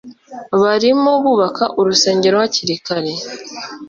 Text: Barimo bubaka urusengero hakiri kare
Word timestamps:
Barimo 0.61 1.11
bubaka 1.23 1.63
urusengero 1.79 2.35
hakiri 2.41 2.75
kare 2.85 3.11